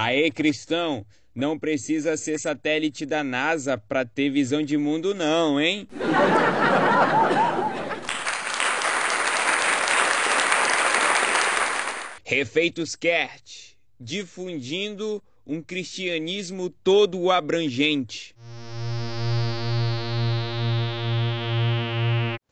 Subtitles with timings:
[0.00, 1.04] Aê, cristão,
[1.34, 5.88] não precisa ser satélite da NASA para ter visão de mundo não, hein?
[12.24, 18.36] Refeitos Kert, difundindo um cristianismo todo abrangente.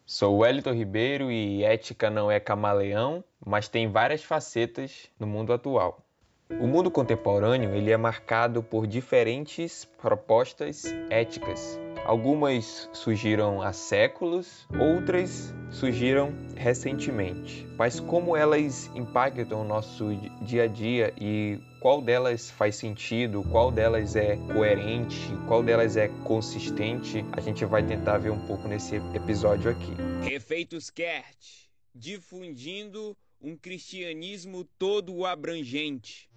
[0.04, 6.05] Sou Wellington Ribeiro e ética não é camaleão, mas tem várias facetas no mundo atual.
[6.48, 11.78] O mundo contemporâneo ele é marcado por diferentes propostas éticas.
[12.04, 17.66] Algumas surgiram há séculos, outras surgiram recentemente.
[17.76, 23.72] Mas como elas impactam o nosso dia a dia e qual delas faz sentido, qual
[23.72, 28.96] delas é coerente, qual delas é consistente, a gente vai tentar ver um pouco nesse
[29.12, 29.94] episódio aqui.
[30.22, 36.28] Refeitos Kert, difundindo um cristianismo todo abrangente.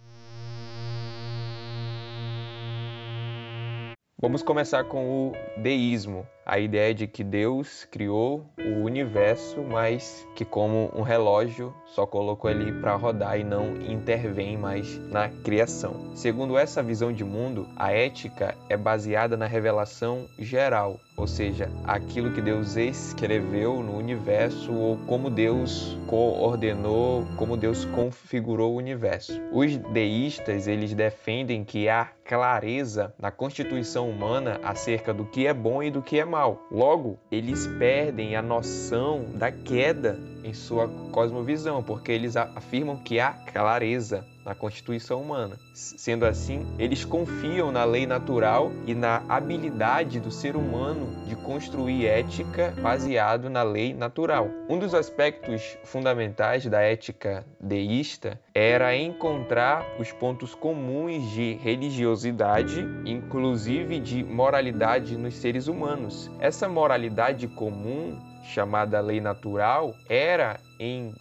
[4.21, 10.43] Vamos começar com o deísmo, a ideia de que Deus criou o universo, mas que
[10.43, 16.15] como um relógio só colocou ele para rodar e não intervém mais na criação.
[16.15, 22.31] Segundo essa visão de mundo, a ética é baseada na revelação geral, ou seja, aquilo
[22.31, 29.39] que Deus escreveu no universo ou como Deus coordenou, como Deus configurou o universo.
[29.51, 35.83] Os deístas, eles defendem que há clareza na constituição humana acerca do que é bom
[35.83, 36.38] e do que é mal.
[36.47, 43.31] Logo, eles perdem a noção da queda em sua cosmovisão, porque eles afirmam que há
[43.31, 45.57] clareza na constituição humana.
[45.75, 52.07] Sendo assim, eles confiam na lei natural e na habilidade do ser humano de construir
[52.07, 54.49] ética baseado na lei natural.
[54.67, 63.99] Um dos aspectos fundamentais da ética deísta era encontrar os pontos comuns de religiosidade, inclusive
[63.99, 66.31] de moralidade nos seres humanos.
[66.39, 68.17] Essa moralidade comum
[68.49, 71.13] chamada lei natural, era em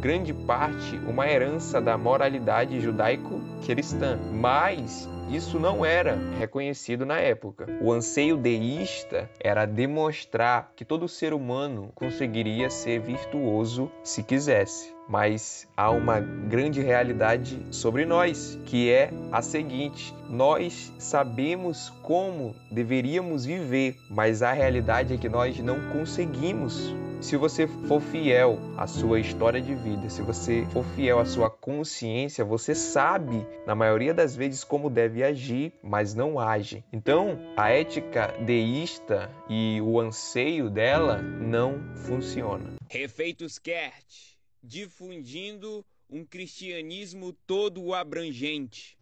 [0.00, 7.66] grande parte uma herança da moralidade judaico-cristã, mas isso não era reconhecido na época.
[7.82, 15.66] O anseio deísta era demonstrar que todo ser humano conseguiria ser virtuoso se quisesse mas
[15.74, 23.96] há uma grande realidade sobre nós, que é a seguinte: nós sabemos como deveríamos viver,
[24.10, 26.94] mas a realidade é que nós não conseguimos.
[27.20, 31.50] Se você for fiel à sua história de vida, se você for fiel à sua
[31.50, 36.84] consciência, você sabe, na maioria das vezes, como deve agir, mas não age.
[36.92, 42.76] Então, a ética deísta e o anseio dela não funciona.
[42.88, 48.96] Refeitos Kert difundindo um cristianismo todo abrangente.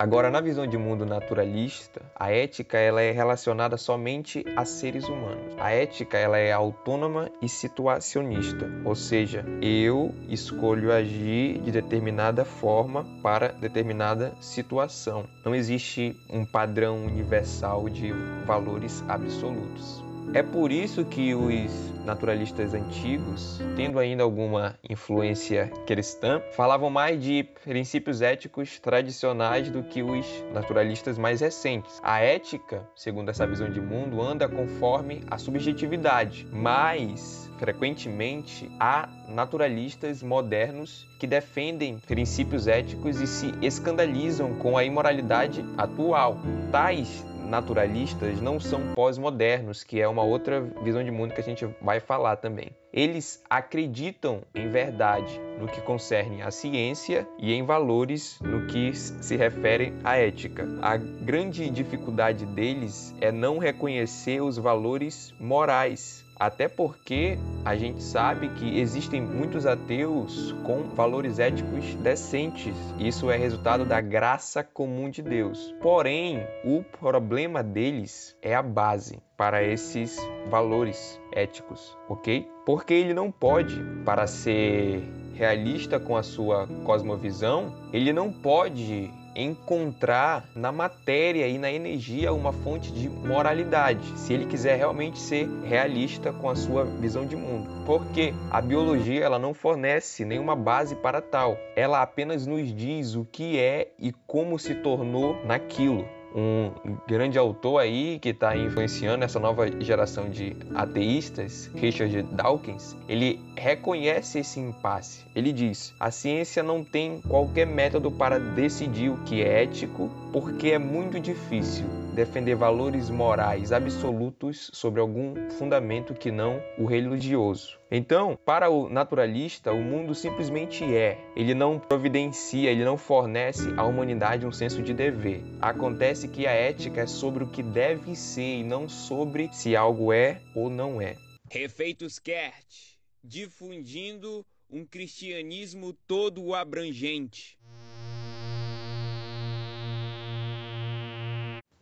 [0.00, 5.54] Agora, na visão de mundo naturalista, a ética ela é relacionada somente a seres humanos.
[5.58, 13.04] A ética ela é autônoma e situacionista, ou seja, eu escolho agir de determinada forma
[13.22, 15.26] para determinada situação.
[15.44, 18.10] Não existe um padrão universal de
[18.46, 20.02] valores absolutos.
[20.32, 27.44] É por isso que os naturalistas antigos, tendo ainda alguma influência cristã, falavam mais de
[27.64, 32.00] princípios éticos tradicionais do que os naturalistas mais recentes.
[32.02, 40.20] A ética, segundo essa visão de mundo, anda conforme a subjetividade, mas frequentemente há naturalistas
[40.20, 46.38] modernos que defendem princípios éticos e se escandalizam com a imoralidade atual.
[46.72, 51.66] Tais naturalistas não são pós-modernos, que é uma outra visão de mundo que a gente
[51.82, 52.70] vai falar também.
[52.92, 59.36] Eles acreditam em verdade no que concerne à ciência e em valores no que se
[59.36, 60.66] refere à ética.
[60.80, 68.48] A grande dificuldade deles é não reconhecer os valores morais até porque a gente sabe
[68.48, 72.74] que existem muitos ateus com valores éticos decentes.
[72.98, 75.74] Isso é resultado da graça comum de Deus.
[75.82, 82.48] Porém, o problema deles é a base para esses valores éticos, ok?
[82.64, 85.02] Porque ele não pode, para ser
[85.34, 92.52] realista com a sua cosmovisão, ele não pode encontrar na matéria e na energia uma
[92.52, 97.70] fonte de moralidade, se ele quiser realmente ser realista com a sua visão de mundo.
[97.84, 101.56] Porque a biologia ela não fornece nenhuma base para tal.
[101.76, 106.19] Ela apenas nos diz o que é e como se tornou naquilo.
[106.34, 106.70] Um
[107.06, 114.40] grande autor aí que está influenciando essa nova geração de ateístas, Richard Dawkins, ele reconhece
[114.40, 115.24] esse impasse.
[115.34, 120.68] Ele diz: a ciência não tem qualquer método para decidir o que é ético, porque
[120.68, 127.78] é muito difícil defender valores morais absolutos sobre algum fundamento que não o religioso.
[127.90, 131.18] Então, para o naturalista, o mundo simplesmente é.
[131.34, 135.42] Ele não providencia, ele não fornece à humanidade um senso de dever.
[135.62, 140.12] Acontece que a ética é sobre o que deve ser e não sobre se algo
[140.12, 141.16] é ou não é.
[141.50, 147.58] Refeitos Kert, difundindo um cristianismo todo abrangente.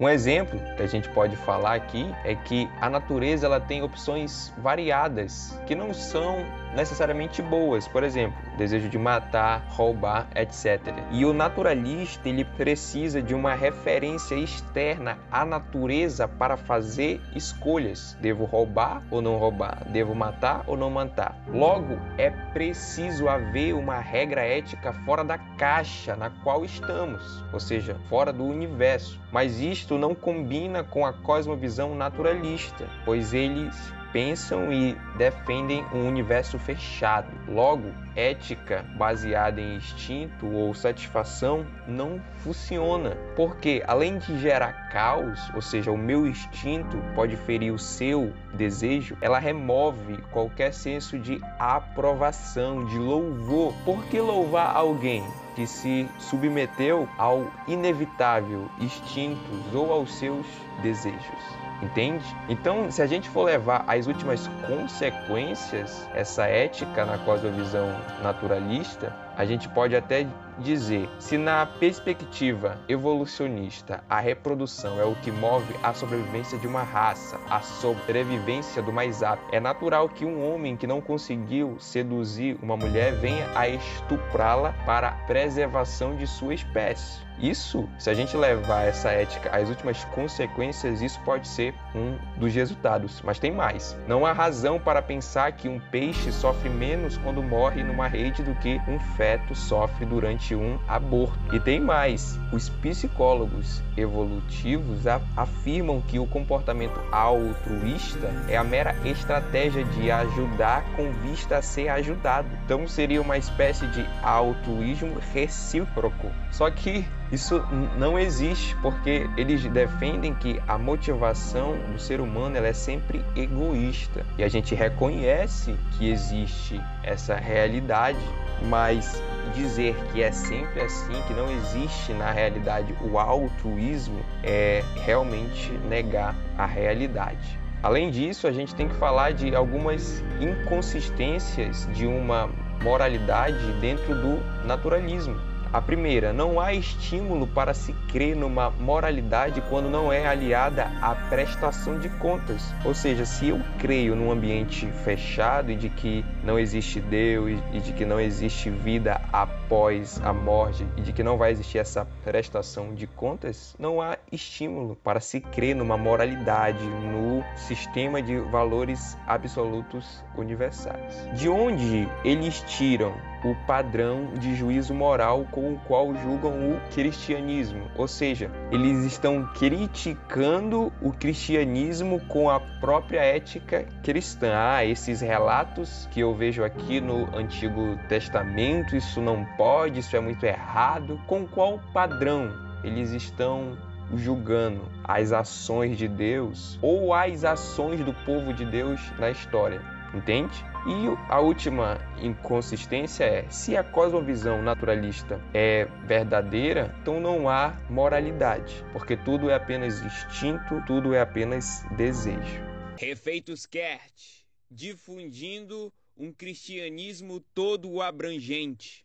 [0.01, 4.55] Um exemplo que a gente pode falar aqui é que a natureza ela tem opções
[4.57, 6.37] variadas que não são
[6.75, 7.87] necessariamente boas.
[7.89, 10.81] Por exemplo, desejo de matar, roubar, etc.
[11.11, 18.17] E o naturalista ele precisa de uma referência externa à natureza para fazer escolhas.
[18.21, 19.85] Devo roubar ou não roubar?
[19.89, 21.37] Devo matar ou não matar?
[21.49, 27.97] Logo, é preciso haver uma regra ética fora da caixa na qual estamos, ou seja,
[28.09, 29.21] fora do universo.
[29.33, 36.59] Mas isto não combina com a cosmovisão naturalista, pois eles pensam e defendem um universo
[36.59, 37.29] fechado.
[37.49, 45.63] Logo, ética baseada em instinto ou satisfação não funciona, porque além de gerar caos, ou
[45.63, 52.85] seja, o meu instinto pode ferir o seu desejo, ela remove qualquer senso de aprovação,
[52.87, 53.75] de louvor.
[53.85, 55.25] Por que louvar alguém?
[55.55, 60.47] que se submeteu ao inevitável instintos ou aos seus
[60.83, 62.25] desejos entende?
[62.49, 67.89] Então, se a gente for levar as últimas consequências, essa ética na cosmovisão
[68.23, 70.27] naturalista, a gente pode até
[70.59, 76.83] dizer, se na perspectiva evolucionista a reprodução é o que move a sobrevivência de uma
[76.83, 82.59] raça, a sobrevivência do mais apto, é natural que um homem que não conseguiu seduzir
[82.63, 87.29] uma mulher venha a estuprá-la para a preservação de sua espécie.
[87.41, 92.53] Isso, se a gente levar essa ética às últimas consequências, isso pode ser um dos
[92.53, 93.23] resultados.
[93.23, 93.97] Mas tem mais.
[94.09, 98.55] Não há razão para pensar que um peixe sofre menos quando morre numa rede do
[98.57, 101.39] que um feto sofre durante um aborto.
[101.53, 102.39] E tem mais.
[102.53, 105.07] Os psicólogos evolutivos
[105.37, 111.89] afirmam que o comportamento altruísta é a mera estratégia de ajudar com vista a ser
[111.89, 112.49] ajudado.
[112.65, 116.31] Então seria uma espécie de altruísmo recíproco.
[116.51, 117.63] Só que isso
[117.99, 124.25] não existe porque eles defendem que a motivação do ser humano ela é sempre egoísta.
[124.39, 128.19] E a gente reconhece que existe essa realidade,
[128.67, 129.23] mas
[129.55, 136.35] dizer que é sempre assim, que não existe na realidade o altruísmo, é realmente negar
[136.57, 137.59] a realidade.
[137.83, 142.51] Além disso, a gente tem que falar de algumas inconsistências de uma
[142.83, 145.48] moralidade dentro do naturalismo.
[145.71, 151.15] A primeira, não há estímulo para se crer numa moralidade quando não é aliada à
[151.15, 152.75] prestação de contas.
[152.87, 157.81] Ou seja, se eu creio num ambiente fechado e de que não existe Deus e
[157.81, 162.07] de que não existe vida após a morte e de que não vai existir essa
[162.25, 169.19] prestação de contas, não há estímulo para se crer numa moralidade, no sistema de valores
[169.27, 171.29] absolutos universais.
[171.35, 173.13] De onde eles tiram
[173.45, 177.89] o padrão de juízo moral com o qual julgam o cristianismo.
[177.97, 184.53] Ou seja, eles estão criticando o cristianismo com a própria ética cristã.
[184.55, 190.21] Ah, esses relatos que eu vejo aqui no Antigo Testamento, isso não pode, isso é
[190.21, 191.21] muito errado.
[191.27, 192.53] Com qual padrão
[192.83, 193.77] eles estão
[194.15, 199.98] julgando as ações de Deus ou as ações do povo de Deus na história?
[200.15, 200.65] Entende?
[200.87, 208.85] E a última inconsistência é: se a cosmovisão naturalista é verdadeira, então não há moralidade,
[208.93, 212.63] porque tudo é apenas instinto, tudo é apenas desejo.
[212.97, 219.05] Refeitos Kert, difundindo um cristianismo todo abrangente.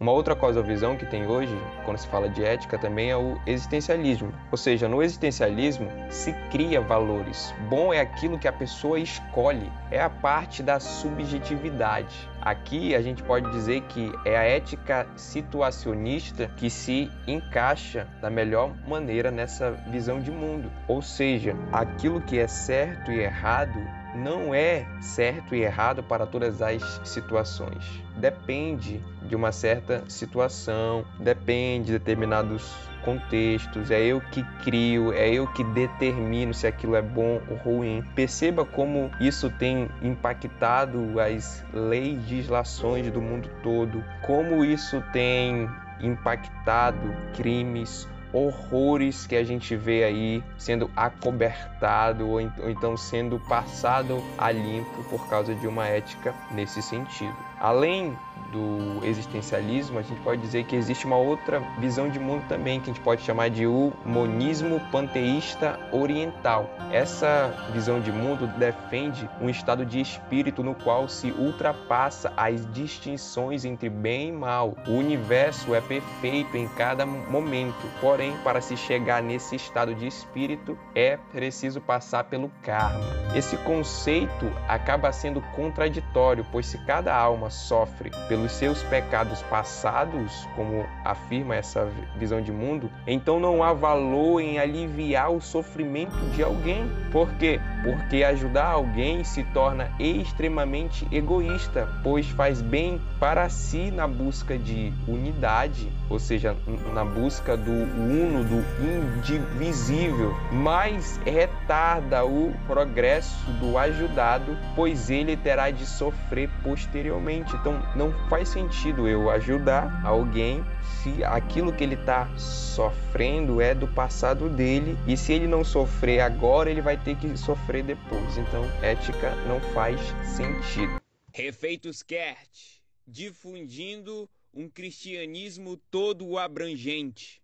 [0.00, 1.52] Uma outra cosmovisão que tem hoje,
[1.84, 4.32] quando se fala de ética, também é o existencialismo.
[4.48, 7.52] Ou seja, no existencialismo se cria valores.
[7.68, 12.30] Bom é aquilo que a pessoa escolhe, é a parte da subjetividade.
[12.40, 18.72] Aqui a gente pode dizer que é a ética situacionista que se encaixa da melhor
[18.86, 20.70] maneira nessa visão de mundo.
[20.86, 26.62] Ou seja, aquilo que é certo e errado não é certo e errado para todas
[26.62, 27.84] as situações.
[28.16, 35.46] Depende de uma certa situação, depende de determinados contextos, é eu que crio, é eu
[35.46, 38.02] que determino se aquilo é bom ou ruim.
[38.14, 45.68] Perceba como isso tem impactado as legislações do mundo todo, como isso tem
[46.00, 54.50] impactado crimes, horrores que a gente vê aí sendo acobertado ou então sendo passado a
[54.50, 57.47] limpo por causa de uma ética nesse sentido.
[57.60, 58.16] Além
[58.52, 62.90] do existencialismo, a gente pode dizer que existe uma outra visão de mundo também, que
[62.90, 66.70] a gente pode chamar de o monismo panteísta oriental.
[66.90, 73.64] Essa visão de mundo defende um estado de espírito no qual se ultrapassa as distinções
[73.64, 74.74] entre bem e mal.
[74.86, 80.78] O universo é perfeito em cada momento, porém, para se chegar nesse estado de espírito,
[80.94, 83.00] é preciso passar pelo karma.
[83.34, 90.84] Esse conceito acaba sendo contraditório, pois se cada alma sofre pelos seus pecados passados, como
[91.04, 96.90] afirma essa visão de mundo, então não há valor em aliviar o sofrimento de alguém.
[97.10, 97.60] Por quê?
[97.82, 104.92] Porque ajudar alguém se torna extremamente egoísta, pois faz bem para si na busca de
[105.06, 106.56] unidade, ou seja,
[106.92, 115.70] na busca do uno, do indivisível, mas retarda o progresso do ajudado, pois ele terá
[115.70, 117.37] de sofrer posteriormente.
[117.54, 120.64] Então não faz sentido eu ajudar alguém
[121.02, 126.20] se aquilo que ele está sofrendo é do passado dele e se ele não sofrer
[126.20, 128.36] agora, ele vai ter que sofrer depois.
[128.36, 131.00] Então, ética não faz sentido.
[131.32, 137.40] Refeitos Kert, difundindo um cristianismo todo abrangente.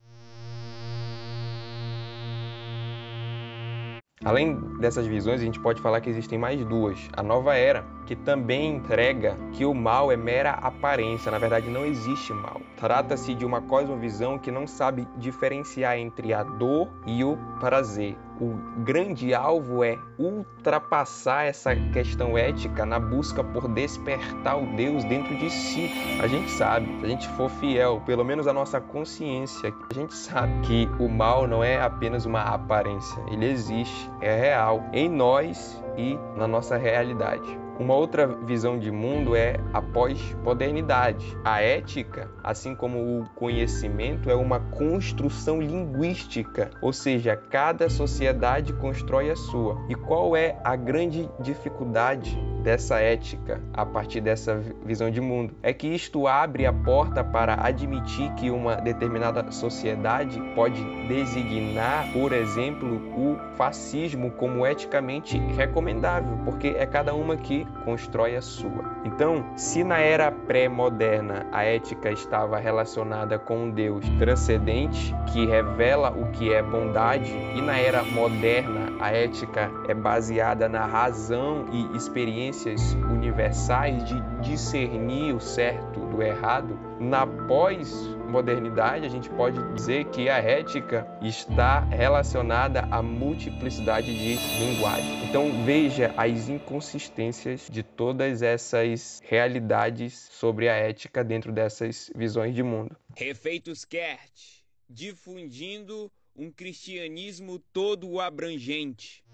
[4.25, 6.99] Além dessas visões, a gente pode falar que existem mais duas.
[7.13, 11.85] A nova era, que também entrega que o mal é mera aparência, na verdade não
[11.85, 12.61] existe mal.
[12.77, 18.17] Trata-se de uma cosmovisão que não sabe diferenciar entre a dor e o prazer.
[18.41, 25.37] O grande alvo é ultrapassar essa questão ética na busca por despertar o Deus dentro
[25.39, 25.89] de si.
[26.21, 30.15] A gente sabe, se a gente for fiel, pelo menos a nossa consciência, a gente
[30.15, 35.81] sabe que o mal não é apenas uma aparência, ele existe, é real em nós
[35.97, 37.64] e na nossa realidade.
[37.79, 41.37] Uma outra visão de mundo é a pós-modernidade.
[41.45, 49.31] A ética, assim como o conhecimento, é uma construção linguística, ou seja, cada sociedade constrói
[49.31, 49.77] a sua.
[49.89, 55.55] E qual é a grande dificuldade dessa ética a partir dessa visão de mundo?
[55.63, 62.33] É que isto abre a porta para admitir que uma determinada sociedade pode designar, por
[62.33, 68.97] exemplo, o fascismo como eticamente recomendável, porque é cada uma que constrói a sua.
[69.05, 76.11] Então, se na era pré-moderna a ética estava relacionada com um Deus transcendente que revela
[76.11, 81.95] o que é bondade, e na era moderna a ética é baseada na razão e
[81.95, 90.31] experiências universais de discernir o certo do errado, na pós-modernidade a gente pode dizer que
[90.31, 95.29] a ética está relacionada à multiplicidade de linguagem.
[95.29, 102.63] Então veja as inconsistências de todas essas realidades sobre a ética dentro dessas visões de
[102.63, 102.97] mundo.
[103.15, 109.25] Refeitos Kert, difundindo um cristianismo todo abrangente.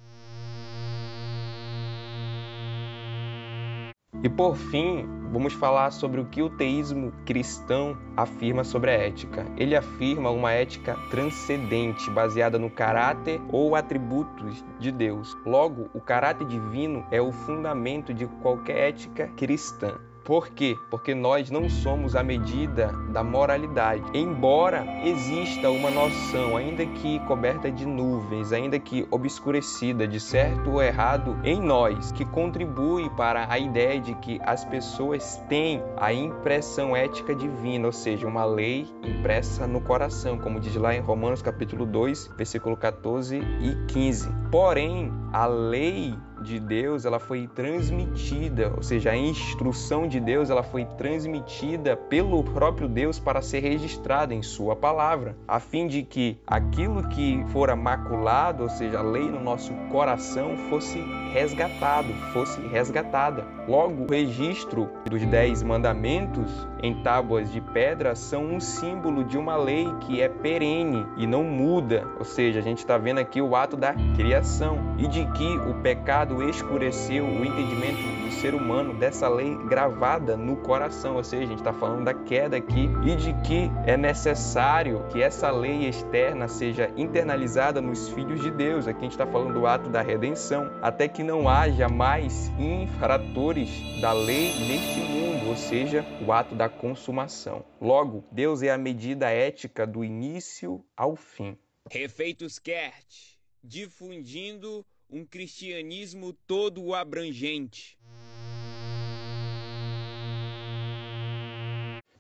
[4.23, 9.47] E por fim, vamos falar sobre o que o teísmo cristão afirma sobre a ética.
[9.57, 15.35] Ele afirma uma ética transcendente, baseada no caráter ou atributos de Deus.
[15.47, 19.99] Logo, o caráter divino é o fundamento de qualquer ética cristã.
[20.25, 20.77] Por quê?
[20.91, 24.03] Porque nós não somos a medida da moralidade.
[24.15, 30.83] Embora exista uma noção, ainda que coberta de nuvens, ainda que obscurecida de certo ou
[30.83, 36.95] errado em nós, que contribui para a ideia de que as pessoas têm a impressão
[36.95, 41.87] ética divina, ou seja, uma lei impressa no coração, como diz lá em Romanos capítulo
[41.87, 44.31] 2, versículo 14 e 15.
[44.51, 50.63] Porém, a lei de Deus ela foi transmitida, ou seja, a instrução de Deus ela
[50.63, 56.39] foi transmitida pelo próprio Deus para ser registrada em sua palavra, a fim de que
[56.47, 60.99] aquilo que fora maculado, ou seja, a lei no nosso coração fosse
[61.33, 63.47] resgatado, fosse resgatada.
[63.69, 66.51] Logo, o registro dos dez mandamentos
[66.83, 71.45] em tábuas de pedra são um símbolo de uma lei que é perene e não
[71.45, 75.59] muda, ou seja, a gente está vendo aqui o ato da criação e de que
[75.59, 81.17] o pecado escureceu o entendimento do ser humano dessa lei gravada no coração.
[81.17, 85.23] Ou seja, a gente está falando da queda aqui e de que é necessário que
[85.23, 88.87] essa lei externa seja internalizada nos filhos de Deus.
[88.87, 93.71] Aqui a gente está falando do ato da redenção, até que não haja mais infratores
[94.01, 97.65] da lei neste mundo, ou seja, o ato da consumação.
[97.81, 101.59] Logo, Deus é a medida ética do início ao fim.
[101.91, 107.99] Refeitos Kert, difundindo um cristianismo todo abrangente.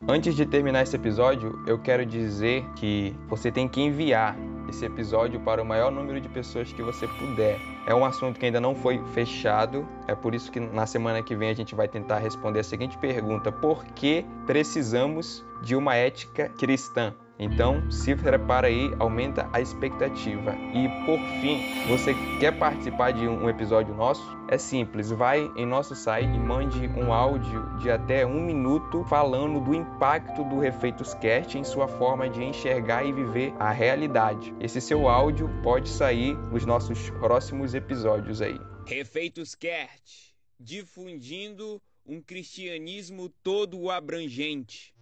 [0.08, 4.36] Antes de terminar esse episódio, eu quero dizer que você tem que enviar
[4.70, 7.60] esse episódio para o maior número de pessoas que você puder.
[7.86, 11.36] É um assunto que ainda não foi fechado, é por isso que na semana que
[11.36, 16.48] vem a gente vai tentar responder a seguinte pergunta: por que precisamos de uma ética
[16.58, 17.14] cristã?
[17.42, 20.54] Então, se prepara aí, aumenta a expectativa.
[20.74, 24.22] E por fim, você quer participar de um episódio nosso?
[24.46, 29.58] É simples, vai em nosso site e mande um áudio de até um minuto falando
[29.58, 34.54] do impacto do Refeitos Cast em sua forma de enxergar e viver a realidade.
[34.60, 38.60] Esse seu áudio pode sair nos nossos próximos episódios aí.
[38.86, 44.92] Refeitos Cast, difundindo um cristianismo todo abrangente.